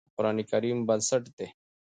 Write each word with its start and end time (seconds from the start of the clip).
د 0.09 0.09
قرآن 0.15 0.37
کريم 0.51 0.77
بنسټ 0.87 1.23
دی 1.37 1.47